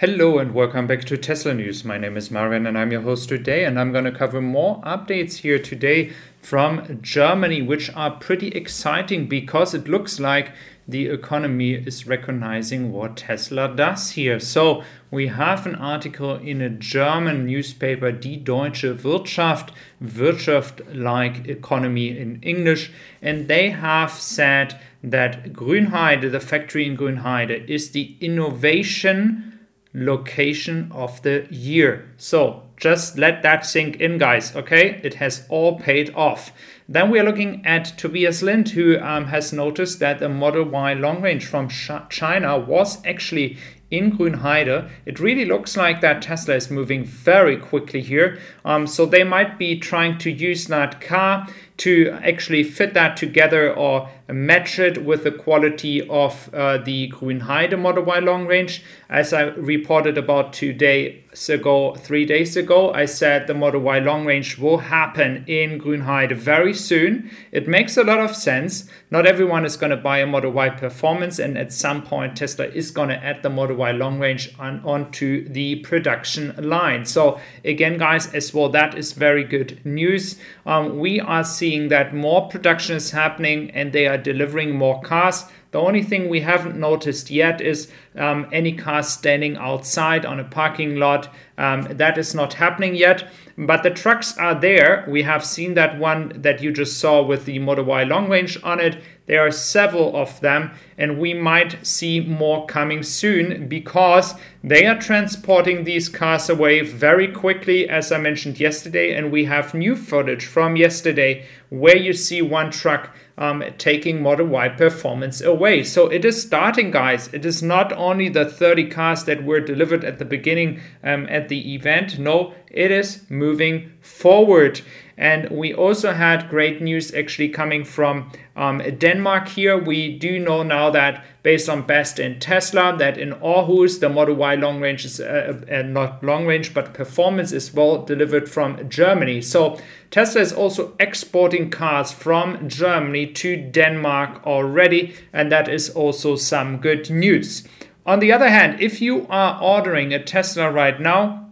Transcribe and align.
Hello 0.00 0.38
and 0.38 0.54
welcome 0.54 0.86
back 0.86 1.04
to 1.04 1.18
Tesla 1.18 1.52
News. 1.52 1.84
My 1.84 1.98
name 1.98 2.16
is 2.16 2.30
Marian 2.30 2.66
and 2.66 2.78
I'm 2.78 2.90
your 2.90 3.02
host 3.02 3.28
today, 3.28 3.66
and 3.66 3.78
I'm 3.78 3.92
going 3.92 4.06
to 4.06 4.10
cover 4.10 4.40
more 4.40 4.80
updates 4.80 5.40
here 5.40 5.58
today 5.58 6.12
from 6.40 7.00
Germany, 7.02 7.60
which 7.60 7.94
are 7.94 8.12
pretty 8.12 8.48
exciting 8.48 9.26
because 9.26 9.74
it 9.74 9.88
looks 9.88 10.18
like 10.18 10.52
the 10.88 11.08
economy 11.08 11.74
is 11.74 12.06
recognizing 12.06 12.92
what 12.92 13.18
Tesla 13.18 13.76
does 13.76 14.12
here. 14.12 14.40
So, 14.40 14.84
we 15.10 15.26
have 15.26 15.66
an 15.66 15.74
article 15.74 16.36
in 16.36 16.62
a 16.62 16.70
German 16.70 17.44
newspaper, 17.44 18.10
Die 18.10 18.36
Deutsche 18.36 19.04
Wirtschaft, 19.04 19.70
Wirtschaft 20.00 20.80
like 20.94 21.46
economy 21.46 22.18
in 22.18 22.40
English, 22.40 22.90
and 23.20 23.48
they 23.48 23.68
have 23.68 24.12
said 24.12 24.80
that 25.04 25.52
Grünheide, 25.52 26.32
the 26.32 26.40
factory 26.40 26.86
in 26.86 26.96
Grünheide, 26.96 27.68
is 27.68 27.90
the 27.90 28.16
innovation 28.22 29.49
location 29.92 30.90
of 30.92 31.22
the 31.22 31.46
year. 31.50 32.12
So 32.16 32.62
just 32.76 33.18
let 33.18 33.42
that 33.42 33.66
sink 33.66 33.96
in, 33.96 34.18
guys. 34.18 34.54
Okay, 34.56 35.00
it 35.02 35.14
has 35.14 35.46
all 35.48 35.78
paid 35.78 36.14
off. 36.14 36.52
Then 36.88 37.10
we 37.10 37.20
are 37.20 37.24
looking 37.24 37.64
at 37.64 37.96
Tobias 37.98 38.42
Lindh, 38.42 38.70
who 38.70 38.98
um, 38.98 39.26
has 39.26 39.52
noticed 39.52 40.00
that 40.00 40.18
the 40.18 40.28
Model 40.28 40.64
Y 40.64 40.94
long 40.94 41.22
range 41.22 41.46
from 41.46 41.68
China 41.68 42.58
was 42.58 43.04
actually 43.04 43.58
in 43.90 44.16
Grünheide. 44.16 44.88
It 45.04 45.20
really 45.20 45.44
looks 45.44 45.76
like 45.76 46.00
that 46.00 46.22
Tesla 46.22 46.54
is 46.54 46.70
moving 46.70 47.04
very 47.04 47.56
quickly 47.56 48.00
here. 48.00 48.38
Um, 48.64 48.86
so 48.86 49.04
they 49.04 49.24
might 49.24 49.58
be 49.58 49.78
trying 49.78 50.18
to 50.18 50.30
use 50.30 50.66
that 50.66 51.00
car 51.00 51.46
to 51.80 52.10
actually 52.22 52.62
fit 52.62 52.92
that 52.92 53.16
together 53.16 53.72
or 53.72 54.08
match 54.28 54.78
it 54.78 55.04
with 55.04 55.24
the 55.24 55.32
quality 55.32 56.06
of 56.08 56.52
uh, 56.54 56.78
the 56.78 57.10
Grünheide 57.10 57.78
Model 57.78 58.04
Y 58.04 58.18
long 58.18 58.46
range. 58.46 58.82
As 59.08 59.32
I 59.32 59.42
reported 59.42 60.16
about 60.16 60.52
two 60.52 60.72
days 60.72 61.48
ago, 61.48 61.96
three 61.96 62.24
days 62.24 62.56
ago, 62.56 62.92
I 62.92 63.06
said 63.06 63.46
the 63.46 63.54
Model 63.54 63.80
Y 63.80 63.98
long 63.98 64.24
range 64.24 64.58
will 64.58 64.78
happen 64.78 65.44
in 65.48 65.80
Grünheide 65.80 66.36
very 66.36 66.74
soon. 66.74 67.30
It 67.50 67.66
makes 67.66 67.96
a 67.96 68.04
lot 68.04 68.20
of 68.20 68.36
sense. 68.36 68.88
Not 69.10 69.26
everyone 69.26 69.64
is 69.64 69.76
going 69.76 69.90
to 69.90 69.96
buy 69.96 70.18
a 70.18 70.26
Model 70.26 70.52
Y 70.52 70.68
performance, 70.70 71.40
and 71.40 71.58
at 71.58 71.72
some 71.72 72.02
point, 72.02 72.36
Tesla 72.36 72.66
is 72.66 72.92
going 72.92 73.08
to 73.08 73.24
add 73.24 73.42
the 73.42 73.50
Model 73.50 73.76
Y 73.76 73.90
long 73.90 74.20
range 74.20 74.54
on, 74.58 74.80
onto 74.84 75.48
the 75.48 75.76
production 75.76 76.54
line. 76.56 77.04
So, 77.04 77.40
again, 77.64 77.98
guys, 77.98 78.32
as 78.32 78.54
well, 78.54 78.68
that 78.68 78.96
is 78.96 79.12
very 79.12 79.42
good 79.42 79.84
news. 79.84 80.38
Um, 80.64 81.00
we 81.00 81.18
are 81.18 81.42
seeing 81.42 81.69
that 81.78 82.14
more 82.14 82.48
production 82.48 82.96
is 82.96 83.10
happening 83.12 83.70
and 83.70 83.92
they 83.92 84.06
are 84.06 84.18
delivering 84.18 84.72
more 84.72 85.00
cars. 85.00 85.44
The 85.70 85.78
only 85.78 86.02
thing 86.02 86.28
we 86.28 86.40
haven't 86.40 86.78
noticed 86.78 87.30
yet 87.30 87.60
is 87.60 87.90
um, 88.16 88.48
any 88.52 88.72
cars 88.72 89.08
standing 89.08 89.56
outside 89.56 90.24
on 90.24 90.40
a 90.40 90.44
parking 90.44 90.96
lot. 90.96 91.32
Um, 91.56 91.82
that 91.90 92.16
is 92.16 92.34
not 92.34 92.54
happening 92.54 92.94
yet, 92.94 93.30
but 93.56 93.82
the 93.82 93.90
trucks 93.90 94.36
are 94.38 94.58
there. 94.58 95.04
We 95.08 95.22
have 95.22 95.44
seen 95.44 95.74
that 95.74 95.98
one 95.98 96.32
that 96.34 96.62
you 96.62 96.72
just 96.72 96.98
saw 96.98 97.22
with 97.22 97.44
the 97.44 97.58
Model 97.58 97.84
Y 97.84 98.02
long 98.04 98.30
range 98.30 98.58
on 98.62 98.80
it. 98.80 99.02
There 99.26 99.46
are 99.46 99.52
several 99.52 100.16
of 100.16 100.40
them, 100.40 100.72
and 100.98 101.18
we 101.18 101.34
might 101.34 101.86
see 101.86 102.18
more 102.18 102.66
coming 102.66 103.02
soon 103.02 103.68
because 103.68 104.34
they 104.64 104.86
are 104.86 104.98
transporting 104.98 105.84
these 105.84 106.08
cars 106.08 106.48
away 106.48 106.80
very 106.80 107.28
quickly, 107.28 107.88
as 107.88 108.10
I 108.10 108.18
mentioned 108.18 108.58
yesterday. 108.58 109.14
And 109.14 109.30
we 109.30 109.44
have 109.44 109.74
new 109.74 109.94
footage 109.94 110.46
from 110.46 110.74
yesterday 110.74 111.46
where 111.68 111.96
you 111.96 112.12
see 112.12 112.42
one 112.42 112.72
truck 112.72 113.14
um, 113.38 113.62
taking 113.78 114.22
Model 114.22 114.46
Y 114.46 114.68
performance 114.68 115.40
away. 115.40 115.84
So 115.84 116.08
it 116.08 116.24
is 116.24 116.42
starting, 116.42 116.90
guys. 116.90 117.28
It 117.32 117.46
is 117.46 117.62
not 117.62 117.92
only 118.00 118.28
the 118.28 118.44
30 118.44 118.88
cars 118.88 119.24
that 119.24 119.44
were 119.44 119.60
delivered 119.60 120.04
at 120.04 120.18
the 120.18 120.24
beginning 120.24 120.80
um, 121.04 121.26
at 121.28 121.48
the 121.48 121.74
event. 121.74 122.18
No, 122.18 122.54
it 122.70 122.90
is 122.90 123.28
moving 123.28 123.92
forward. 124.00 124.80
And 125.20 125.50
we 125.50 125.74
also 125.74 126.14
had 126.14 126.48
great 126.48 126.80
news 126.80 127.12
actually 127.12 127.50
coming 127.50 127.84
from 127.84 128.32
um, 128.56 128.78
Denmark 128.78 129.48
here. 129.48 129.76
We 129.76 130.16
do 130.16 130.38
know 130.38 130.62
now 130.62 130.88
that 130.88 131.22
based 131.42 131.68
on 131.68 131.86
Best 131.86 132.18
in 132.18 132.40
Tesla, 132.40 132.96
that 132.96 133.18
in 133.18 133.32
Aarhus, 133.32 134.00
the 134.00 134.08
Model 134.08 134.34
Y 134.36 134.54
long 134.54 134.80
range 134.80 135.04
is 135.04 135.20
uh, 135.20 135.60
uh, 135.70 135.82
not 135.82 136.24
long 136.24 136.46
range, 136.46 136.72
but 136.72 136.94
performance 136.94 137.52
is 137.52 137.74
well 137.74 138.02
delivered 138.02 138.48
from 138.48 138.88
Germany. 138.88 139.42
So 139.42 139.78
Tesla 140.10 140.40
is 140.40 140.54
also 140.54 140.94
exporting 140.98 141.70
cars 141.70 142.12
from 142.12 142.66
Germany 142.66 143.26
to 143.26 143.56
Denmark 143.56 144.46
already, 144.46 145.14
and 145.34 145.52
that 145.52 145.68
is 145.68 145.90
also 145.90 146.36
some 146.36 146.78
good 146.78 147.10
news. 147.10 147.68
On 148.06 148.18
the 148.18 148.32
other 148.32 148.48
hand, 148.48 148.80
if 148.80 149.00
you 149.00 149.26
are 149.28 149.60
ordering 149.62 150.12
a 150.12 150.22
Tesla 150.22 150.70
right 150.70 151.00
now, 151.00 151.50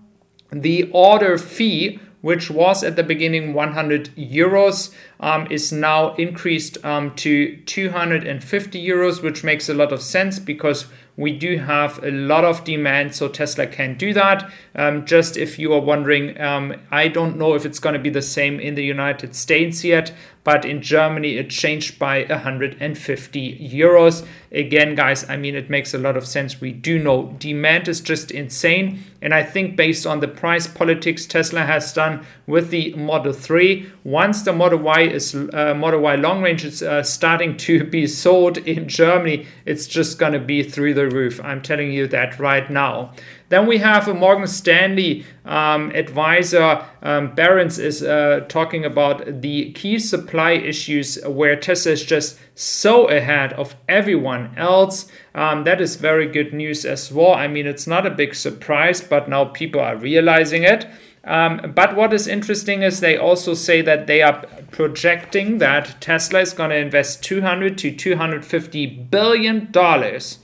the 0.50 0.90
order 0.92 1.36
fee 1.36 2.00
which 2.20 2.50
was 2.50 2.82
at 2.82 2.96
the 2.96 3.02
beginning 3.02 3.54
100 3.54 4.10
euros, 4.16 4.92
um, 5.20 5.46
is 5.50 5.72
now 5.72 6.14
increased 6.14 6.84
um, 6.84 7.14
to 7.14 7.56
250 7.58 8.86
euros, 8.86 9.22
which 9.22 9.44
makes 9.44 9.68
a 9.68 9.74
lot 9.74 9.92
of 9.92 10.02
sense 10.02 10.38
because 10.38 10.86
we 11.16 11.32
do 11.32 11.58
have 11.58 12.02
a 12.02 12.10
lot 12.10 12.44
of 12.44 12.64
demand, 12.64 13.14
so 13.14 13.28
Tesla 13.28 13.66
can 13.66 13.96
do 13.96 14.12
that. 14.12 14.50
Um, 14.74 15.04
just 15.04 15.36
if 15.36 15.58
you 15.58 15.72
are 15.72 15.80
wondering, 15.80 16.40
um, 16.40 16.74
I 16.90 17.08
don't 17.08 17.36
know 17.36 17.54
if 17.54 17.66
it's 17.66 17.80
going 17.80 17.94
to 17.94 17.98
be 17.98 18.10
the 18.10 18.22
same 18.22 18.60
in 18.60 18.74
the 18.74 18.84
United 18.84 19.34
States 19.34 19.84
yet, 19.84 20.12
but 20.44 20.64
in 20.64 20.82
Germany 20.82 21.36
it 21.36 21.50
changed 21.50 21.98
by 21.98 22.24
150 22.24 23.58
euros. 23.70 24.26
Again, 24.50 24.94
guys, 24.94 25.28
I 25.28 25.36
mean, 25.36 25.54
it 25.54 25.68
makes 25.68 25.92
a 25.92 25.98
lot 25.98 26.16
of 26.16 26.26
sense. 26.26 26.60
We 26.60 26.72
do 26.72 26.98
know 26.98 27.36
demand 27.38 27.86
is 27.86 28.00
just 28.00 28.30
insane. 28.30 29.00
And 29.20 29.34
I 29.34 29.42
think 29.42 29.76
based 29.76 30.06
on 30.06 30.20
the 30.20 30.28
price 30.28 30.66
politics 30.66 31.26
Tesla 31.26 31.62
has 31.62 31.92
done 31.92 32.24
with 32.46 32.70
the 32.70 32.94
Model 32.94 33.32
3, 33.32 33.90
once 34.04 34.42
the 34.42 34.52
Model 34.52 34.78
Y 34.78 35.02
is 35.02 35.34
uh, 35.34 35.74
Model 35.76 36.00
Y 36.00 36.14
long 36.14 36.42
range 36.42 36.64
is 36.64 36.82
uh, 36.82 37.02
starting 37.02 37.56
to 37.58 37.84
be 37.98 38.06
sold 38.06 38.58
in 38.58 38.88
Germany, 38.88 39.46
it's 39.66 39.86
just 39.86 40.18
going 40.18 40.32
to 40.32 40.38
be 40.38 40.62
through 40.62 40.94
the 40.94 41.08
roof. 41.08 41.40
I'm 41.42 41.62
telling 41.62 41.92
you 41.92 42.06
that 42.08 42.38
right 42.38 42.70
now. 42.70 43.12
Then 43.48 43.66
we 43.66 43.78
have 43.78 44.06
a 44.08 44.14
Morgan 44.14 44.46
Stanley 44.46 45.24
um, 45.44 45.90
advisor, 45.92 46.84
um, 47.02 47.34
Barron's, 47.34 47.78
is 47.78 48.02
uh, 48.02 48.44
talking 48.48 48.84
about 48.84 49.40
the 49.40 49.72
key 49.72 49.98
supply 49.98 50.52
issues 50.52 51.18
where 51.24 51.56
Tesla 51.56 51.92
is 51.92 52.04
just 52.04 52.38
so 52.54 53.08
ahead 53.08 53.54
of 53.54 53.74
everyone 53.88 54.52
else. 54.56 55.10
Um, 55.34 55.64
that 55.64 55.80
is 55.80 55.96
very 55.96 56.26
good 56.26 56.52
news 56.52 56.84
as 56.84 57.10
well. 57.10 57.32
I 57.32 57.48
mean, 57.48 57.66
it's 57.66 57.86
not 57.86 58.06
a 58.06 58.10
big 58.10 58.34
surprise, 58.34 59.00
but 59.00 59.28
now 59.28 59.46
people 59.46 59.80
are 59.80 59.96
realizing 59.96 60.64
it. 60.64 60.86
Um, 61.24 61.72
but 61.74 61.96
what 61.96 62.12
is 62.12 62.26
interesting 62.26 62.82
is 62.82 63.00
they 63.00 63.16
also 63.16 63.54
say 63.54 63.82
that 63.82 64.06
they 64.06 64.22
are 64.22 64.44
projecting 64.70 65.58
that 65.58 66.00
Tesla 66.00 66.40
is 66.40 66.52
going 66.52 66.70
to 66.70 66.76
invest 66.76 67.22
200 67.22 67.76
to 67.78 67.94
250 67.94 68.86
billion 69.10 69.70
dollars 69.70 70.38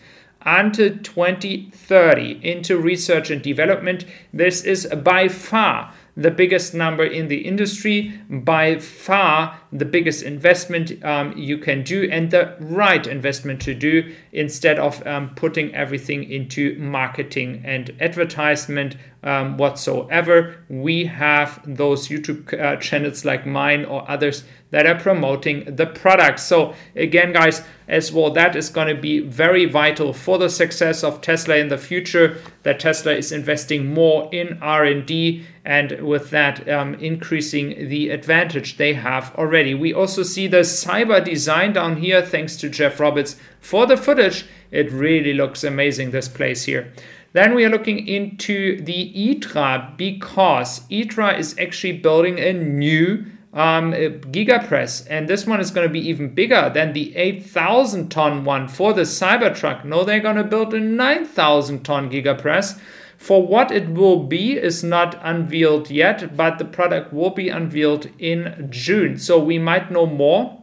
until 0.44 0.97
2030 0.99 2.41
into 2.43 2.78
research 2.78 3.31
and 3.31 3.43
development. 3.43 4.05
This 4.32 4.62
is 4.62 4.87
by 4.87 5.28
far 5.28 5.93
the 6.16 6.31
biggest 6.31 6.75
number 6.75 7.05
in 7.05 7.27
the 7.28 7.38
industry, 7.38 8.21
by 8.31 8.78
far 8.78 9.59
the 9.72 9.84
biggest 9.84 10.22
investment 10.22 11.04
um, 11.04 11.37
you 11.37 11.59
can 11.59 11.83
do, 11.83 12.09
and 12.10 12.31
the 12.31 12.56
right 12.60 13.06
investment 13.06 13.60
to 13.62 13.75
do 13.75 14.15
instead 14.31 14.78
of 14.78 15.04
um, 15.06 15.31
putting 15.34 15.75
everything 15.75 16.31
into 16.31 16.78
marketing 16.78 17.62
and 17.65 17.93
advertisement 18.00 18.97
um, 19.25 19.56
whatsoever. 19.56 20.65
We 20.69 21.06
have 21.06 21.60
those 21.66 22.09
YouTube 22.09 22.60
uh, 22.60 22.77
channels 22.77 23.25
like 23.25 23.44
mine 23.44 23.84
or 23.84 24.09
others 24.09 24.44
that 24.71 24.87
are 24.87 24.99
promoting 24.99 25.77
the 25.77 25.87
product. 25.87 26.38
So 26.38 26.75
again, 26.94 27.33
guys, 27.33 27.62
as 27.87 28.12
well, 28.12 28.31
that 28.31 28.56
is 28.56 28.71
going 28.71 28.89
to 28.89 29.00
be 29.00 29.21
very 29.21 29.67
vital 29.67 30.12
for 30.12 30.39
the 30.39 30.49
success 30.49 31.05
of 31.05 31.21
Tesla 31.21 31.56
in 31.56 31.69
the 31.69 31.78
future. 31.78 32.41
That 32.62 32.81
Tesla 32.81 33.12
is 33.12 33.31
investing 33.31 33.92
more 33.92 34.28
in 34.33 34.59
R&D 34.63 35.45
and 35.65 36.01
with 36.03 36.31
that 36.31 36.69
um, 36.69 36.95
increasing 36.95 37.89
the 37.89 38.10
advantage 38.10 38.77
they 38.77 38.95
have 38.95 39.34
already. 39.34 39.75
We 39.75 39.92
also 39.92 40.22
see 40.22 40.47
the 40.47 40.60
cyber 40.60 41.22
design 41.25 41.72
down 41.75 41.97
here, 41.97 42.22
thanks 42.22 42.57
to 42.57 42.69
Jeff 42.69 43.01
Roberts 43.01 43.36
for 43.60 43.87
the 43.87 43.97
footage. 43.97 44.47
It 44.71 44.91
really 44.91 45.34
looks 45.34 45.63
amazing, 45.63 46.10
this 46.10 46.28
place 46.28 46.65
here. 46.65 46.92
Then 47.34 47.54
we 47.54 47.65
are 47.65 47.71
looking 47.71 48.07
into 48.07 48.80
the 48.80 49.13
IDRA 49.13 49.97
because 49.97 50.80
IDRA 50.89 51.37
is 51.37 51.59
actually 51.59 51.98
building 51.98 52.39
a 52.39 52.53
new 52.53 53.27
um, 53.54 53.92
Gigapress, 53.92 55.06
and 55.09 55.28
this 55.28 55.47
one 55.47 55.60
is 55.60 55.71
going 55.71 55.86
to 55.86 55.92
be 55.92 56.06
even 56.09 56.34
bigger 56.34 56.71
than 56.74 56.92
the 56.92 57.15
8,000 57.16 58.10
ton 58.10 58.45
one 58.45 58.66
for 58.66 58.92
the 58.92 59.03
Cybertruck. 59.03 59.84
No, 59.84 60.03
they're 60.03 60.18
going 60.18 60.36
to 60.36 60.45
build 60.45 60.74
a 60.74 60.80
9,000 60.80 61.84
ton 61.84 62.10
Gigapress. 62.10 62.78
For 63.16 63.47
what 63.47 63.71
it 63.71 63.89
will 63.91 64.24
be 64.24 64.54
is 64.54 64.83
not 64.83 65.18
unveiled 65.22 65.89
yet, 65.89 66.36
but 66.36 66.59
the 66.59 66.65
product 66.65 67.12
will 67.12 67.30
be 67.30 67.48
unveiled 67.48 68.10
in 68.18 68.66
June. 68.71 69.18
So 69.18 69.39
we 69.39 69.59
might 69.59 69.91
know 69.91 70.04
more. 70.04 70.60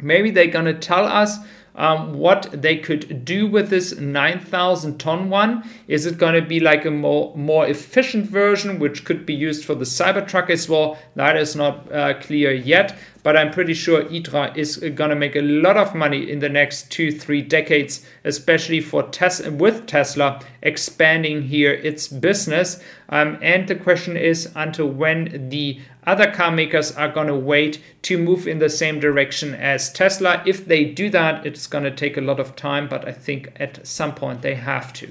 Maybe 0.00 0.30
they're 0.32 0.48
going 0.48 0.64
to 0.64 0.74
tell 0.74 1.06
us 1.06 1.38
um, 1.74 2.14
what 2.14 2.48
they 2.52 2.76
could 2.76 3.24
do 3.24 3.46
with 3.46 3.70
this 3.70 3.96
9000 3.96 4.98
ton 4.98 5.30
one. 5.30 5.68
Is 5.88 6.06
it 6.06 6.18
going 6.18 6.34
to 6.34 6.46
be 6.46 6.60
like 6.60 6.84
a 6.84 6.90
more, 6.90 7.36
more 7.36 7.66
efficient 7.66 8.26
version, 8.26 8.78
which 8.78 9.04
could 9.04 9.26
be 9.26 9.34
used 9.34 9.64
for 9.64 9.74
the 9.74 9.84
Cybertruck 9.84 10.50
as 10.50 10.68
well? 10.68 10.98
That 11.16 11.36
is 11.36 11.56
not 11.56 11.90
uh, 11.92 12.14
clear 12.20 12.52
yet 12.52 12.96
but 13.24 13.38
I'm 13.38 13.50
pretty 13.50 13.72
sure 13.72 14.04
IDRA 14.04 14.54
is 14.54 14.76
going 14.76 15.08
to 15.08 15.16
make 15.16 15.34
a 15.34 15.40
lot 15.40 15.78
of 15.78 15.94
money 15.94 16.30
in 16.30 16.40
the 16.40 16.48
next 16.50 16.92
two, 16.92 17.10
three 17.10 17.40
decades, 17.40 18.04
especially 18.22 18.82
for 18.82 19.02
Tesla, 19.04 19.50
with 19.50 19.86
Tesla 19.86 20.40
expanding 20.62 21.42
here 21.42 21.72
its 21.72 22.06
business. 22.06 22.82
Um, 23.08 23.38
and 23.40 23.66
the 23.66 23.76
question 23.76 24.18
is 24.18 24.52
until 24.54 24.88
when 24.88 25.48
the 25.48 25.80
other 26.06 26.30
car 26.30 26.50
makers 26.50 26.92
are 26.92 27.08
going 27.08 27.26
to 27.28 27.34
wait 27.34 27.82
to 28.02 28.18
move 28.18 28.46
in 28.46 28.58
the 28.58 28.70
same 28.70 29.00
direction 29.00 29.54
as 29.54 29.92
Tesla. 29.92 30.42
If 30.46 30.66
they 30.66 30.84
do 30.84 31.10
that, 31.10 31.46
it's 31.46 31.66
going 31.66 31.84
to 31.84 31.90
take 31.90 32.16
a 32.16 32.20
lot 32.20 32.40
of 32.40 32.56
time, 32.56 32.88
but 32.88 33.06
I 33.06 33.12
think 33.12 33.52
at 33.56 33.86
some 33.86 34.14
point 34.14 34.42
they 34.42 34.54
have 34.54 34.92
to. 34.94 35.10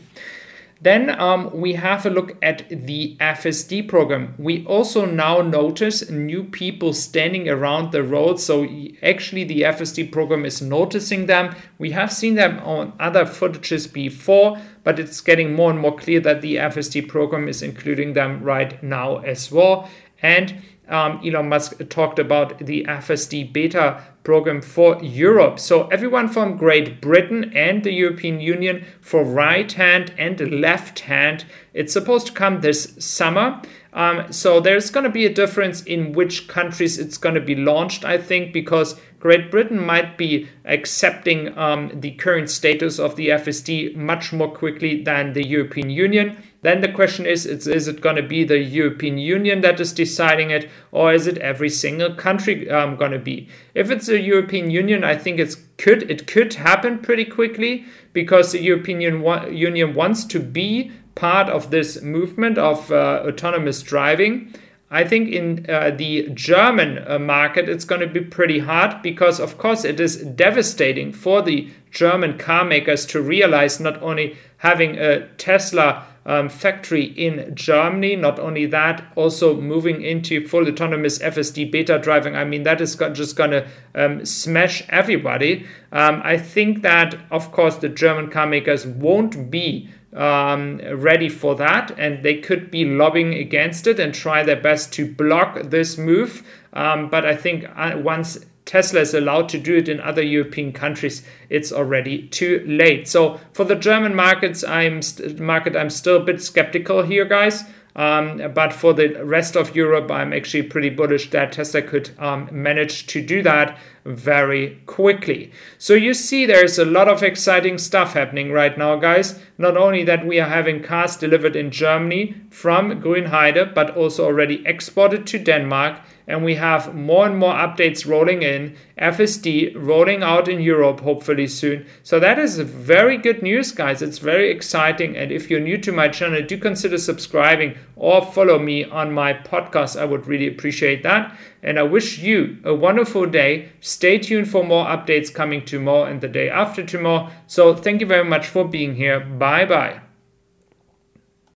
Then 0.84 1.18
um, 1.18 1.50
we 1.54 1.76
have 1.76 2.06
a 2.06 2.10
look 2.10 2.36
at 2.42 2.68
the 2.70 3.16
FSD 3.22 3.88
program. 3.88 4.36
We 4.38 4.66
also 4.66 5.06
now 5.06 5.42
notice 5.42 6.10
new 6.10 6.44
people 6.44 6.92
standing 6.92 7.48
around 7.48 7.94
the 7.94 8.04
road. 8.04 8.42
So 8.42 8.68
actually 9.02 9.46
the 9.46 9.62
FSD 9.62 10.12
program 10.12 10.44
is 10.44 10.62
noticing 10.62 11.28
them. 11.28 11.56
We 11.78 11.92
have 11.92 12.12
seen 12.12 12.36
them 12.36 12.60
on 12.60 12.92
other 13.00 13.24
footages 13.24 13.92
before, 13.92 14.60
but 14.84 15.00
it's 15.00 15.22
getting 15.22 15.54
more 15.54 15.72
and 15.72 15.80
more 15.80 15.96
clear 15.96 16.20
that 16.20 16.42
the 16.42 16.58
FSD 16.58 17.08
program 17.08 17.48
is 17.48 17.62
including 17.62 18.12
them 18.12 18.44
right 18.44 18.84
now 18.84 19.20
as 19.20 19.50
well. 19.50 19.90
And 20.22 20.62
um, 20.88 21.22
Elon 21.26 21.50
Musk 21.50 21.88
talked 21.90 22.20
about 22.20 22.60
the 22.60 22.86
FSD 22.86 23.54
beta 23.54 24.04
program 24.24 24.62
for 24.62 25.02
Europe. 25.04 25.60
So 25.60 25.88
everyone 25.88 26.30
from 26.30 26.58
Great 26.58 27.02
Britain 27.02 27.52
and 27.56 27.84
the 27.84 27.92
European 27.92 28.40
Union 28.40 28.86
for 29.02 29.24
right 29.24 29.72
hand 29.72 30.14
and 30.18 30.40
left 30.62 31.02
hand. 31.02 31.46
It's 31.74 31.94
supposed 31.94 32.28
to 32.28 32.34
come 32.34 32.62
this 32.62 32.96
summer. 33.00 33.62
Um, 33.94 34.32
so 34.32 34.60
there's 34.60 34.90
going 34.90 35.04
to 35.04 35.10
be 35.10 35.26
a 35.26 35.34
difference 35.34 35.84
in 35.84 36.14
which 36.14 36.48
countries 36.48 36.98
it's 36.98 37.18
going 37.18 37.36
to 37.36 37.42
be 37.42 37.56
launched, 37.56 38.04
I 38.04 38.18
think, 38.18 38.52
because 38.52 39.00
Great 39.20 39.52
Britain 39.52 39.80
might 39.80 40.18
be 40.18 40.50
accepting 40.66 41.58
um, 41.58 41.92
the 41.94 42.12
current 42.12 42.50
status 42.50 43.00
of 43.00 43.16
the 43.16 43.30
FSD 43.30 43.96
much 43.96 44.34
more 44.34 44.52
quickly 44.52 45.04
than 45.04 45.34
the 45.34 45.48
European 45.48 45.90
Union. 45.90 46.38
Then 46.64 46.82
the 46.82 46.92
question 46.92 47.26
is, 47.26 47.46
is, 47.46 47.68
is 47.68 47.88
it 47.88 48.02
going 48.02 48.16
to 48.16 48.24
be 48.24 48.44
the 48.44 48.58
European 48.58 49.18
Union 49.18 49.62
that 49.62 49.80
is 49.80 49.92
deciding 49.92 50.50
it, 50.50 50.70
or 50.92 51.14
is 51.14 51.28
it 51.28 51.38
every 51.38 51.70
single 51.70 52.16
country 52.16 52.70
um, 52.70 52.96
going 52.96 53.12
to 53.12 53.20
be? 53.20 53.50
If 53.76 53.92
it's 53.92 54.08
the 54.08 54.20
European 54.20 54.72
Union, 54.72 55.04
I 55.04 55.16
think 55.16 55.40
it's 55.40 55.58
could 55.78 56.10
it 56.10 56.26
could 56.26 56.54
happen 56.54 57.00
pretty 57.00 57.26
quickly 57.26 57.86
because 58.14 58.52
the 58.52 58.62
European 58.62 59.02
Union 59.02 59.94
wants 59.94 60.24
to 60.26 60.40
be 60.40 60.92
part 61.16 61.50
of 61.50 61.70
this 61.70 62.02
movement 62.02 62.58
of 62.58 62.92
uh, 62.92 63.24
autonomous 63.28 63.82
driving. 63.82 64.54
I 64.94 65.04
think 65.04 65.30
in 65.30 65.66
uh, 65.68 65.90
the 65.90 66.30
German 66.36 67.04
uh, 67.08 67.18
market, 67.18 67.68
it's 67.68 67.84
going 67.84 68.02
to 68.02 68.08
be 68.08 68.22
pretty 68.22 68.60
hard 68.60 69.02
because, 69.02 69.40
of 69.40 69.58
course, 69.58 69.84
it 69.84 70.00
is 70.00 70.18
devastating 70.18 71.12
for 71.12 71.42
the 71.42 71.72
German 71.90 72.38
car 72.38 72.64
makers 72.64 73.04
to 73.08 73.20
realize 73.20 73.80
not 73.80 74.00
only 74.04 74.38
having 74.58 75.00
a 75.00 75.28
Tesla 75.30 76.06
um, 76.28 76.48
factory 76.48 77.06
in 77.06 77.56
Germany. 77.56 78.16
Not 78.16 78.38
only 78.38 78.68
that, 78.68 79.04
also 79.16 79.60
moving 79.60 80.04
into 80.04 80.48
full 80.48 80.68
autonomous 80.68 81.18
FSD 81.18 81.72
beta 81.72 81.98
driving. 81.98 82.36
I 82.36 82.46
mean, 82.46 82.62
that 82.62 82.80
is 82.80 82.96
just 82.96 83.36
going 83.36 83.52
to 83.52 83.68
um, 83.96 84.24
smash 84.24 84.84
everybody. 84.90 85.66
Um, 85.92 86.22
I 86.24 86.38
think 86.38 86.84
that, 86.84 87.16
of 87.32 87.52
course, 87.52 87.78
the 87.78 87.90
German 87.90 88.30
car 88.30 88.46
makers 88.46 88.86
won't 88.86 89.50
be 89.50 89.90
um, 90.16 90.80
ready 90.94 91.30
for 91.30 91.56
that, 91.56 91.92
and 91.98 92.24
they 92.24 92.38
could 92.38 92.70
be 92.70 92.86
lobbying 92.86 93.34
against 93.34 93.88
it 93.88 94.00
and 94.00 94.14
try 94.14 94.44
their 94.44 94.60
best 94.60 94.94
to 94.94 95.12
block 95.12 95.62
this 95.64 95.98
move. 95.98 96.48
Um, 96.74 97.10
but 97.10 97.26
I 97.26 97.36
think 97.36 97.66
uh, 97.76 97.98
once 97.98 98.46
Tesla 98.66 99.02
is 99.02 99.14
allowed 99.14 99.50
to 99.50 99.60
do 99.60 99.76
it 99.76 99.90
in 99.90 100.00
other 100.00 100.22
European 100.22 100.72
countries, 100.72 101.24
it's 101.50 101.72
already 101.72 102.28
too 102.28 102.64
late. 102.66 103.08
So 103.08 103.40
for 103.54 103.66
the 103.66 103.76
German 103.76 104.16
markets, 104.16 104.64
I'm 104.64 105.02
market, 105.38 105.76
I'm 105.76 105.90
still 105.90 106.18
a 106.18 106.24
bit 106.24 106.42
skeptical 106.42 107.04
here, 107.04 107.26
guys. 107.26 107.64
Um, 107.96 108.52
but 108.56 108.74
for 108.74 108.94
the 108.94 109.24
rest 109.24 109.56
of 109.56 109.76
Europe, 109.76 110.10
I'm 110.10 110.34
actually 110.34 110.64
pretty 110.64 110.90
bullish 110.90 111.30
that 111.30 111.52
Tesla 111.52 111.82
could 111.84 112.10
um, 112.18 112.50
manage 112.52 113.06
to 113.08 113.24
do 113.24 113.44
that 113.44 113.78
very 114.06 114.82
quickly. 114.86 115.52
So 115.78 115.94
you 115.94 116.14
see, 116.14 116.46
there's 116.46 116.78
a 116.78 116.86
lot 116.86 117.08
of 117.08 117.24
exciting 117.24 117.78
stuff 117.78 118.14
happening 118.14 118.52
right 118.52 118.78
now, 118.78 118.96
guys. 118.98 119.40
Not 119.58 119.78
only 119.78 120.04
that 120.04 120.26
we 120.26 120.40
are 120.40 120.50
having 120.50 120.84
cars 120.84 121.16
delivered 121.16 121.56
in 121.56 121.72
Germany 121.72 122.36
from 122.50 123.02
Grünheide, 123.02 123.74
but 123.74 123.96
also 123.96 124.26
already 124.26 124.66
exported 124.66 125.26
to 125.28 125.40
Denmark 125.40 126.00
and 126.28 126.44
we 126.44 126.56
have 126.56 126.96
more 126.96 127.26
and 127.26 127.38
more 127.38 127.54
updates 127.54 128.08
rolling 128.08 128.44
in. 128.44 128.76
FSD 128.98 129.74
rolling 129.76 130.24
out 130.24 130.48
in 130.48 130.62
Europe 130.62 131.02
hopefully 131.02 131.48
soon. 131.48 131.86
So 132.04 132.20
that 132.20 132.40
is 132.40 132.60
very 132.60 133.18
good 133.18 133.42
news, 133.42 133.72
guys. 133.72 134.02
It's 134.02 134.20
very 134.20 134.50
exciting. 134.52 135.18
And 135.18 135.32
if 135.32 135.50
you're 135.50 135.60
new 135.60 135.78
to 135.80 135.92
my 135.92 136.08
channel, 136.08 136.42
do 136.42 136.58
consider 136.58 136.98
subscribing 136.98 137.76
or 137.96 138.24
follow 138.24 138.60
me 138.60 138.86
on 138.86 139.12
my 139.12 139.34
podcast. 139.34 140.00
I 140.00 140.06
would 140.06 140.28
really 140.28 140.48
appreciate 140.48 141.04
that. 141.04 141.36
And 141.62 141.80
I 141.80 141.84
wish 141.84 142.20
you 142.20 142.58
a 142.64 142.74
wonderful 142.74 143.26
day. 143.26 143.70
Stay 143.94 144.18
tuned 144.18 144.50
for 144.50 144.64
more 144.64 144.86
updates 144.86 145.32
coming 145.32 145.64
tomorrow 145.64 146.06
and 146.06 146.20
the 146.20 146.28
day 146.28 146.50
after 146.50 146.84
tomorrow. 146.84 147.30
So 147.48 147.76
thank 147.76 148.02
you 148.02 148.08
very 148.08 148.26
much 148.26 148.48
for 148.48 148.68
being 148.68 148.96
here. 148.96 149.20
Bye 149.20 149.66
bye. 149.66 150.03